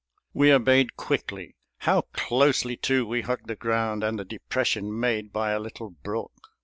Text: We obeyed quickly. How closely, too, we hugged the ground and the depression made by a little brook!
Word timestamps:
We 0.33 0.51
obeyed 0.51 0.97
quickly. 0.97 1.53
How 1.81 2.01
closely, 2.11 2.75
too, 2.75 3.05
we 3.05 3.21
hugged 3.21 3.45
the 3.45 3.55
ground 3.55 4.03
and 4.03 4.17
the 4.17 4.25
depression 4.25 4.99
made 4.99 5.31
by 5.31 5.51
a 5.51 5.59
little 5.59 5.91
brook! 5.91 6.31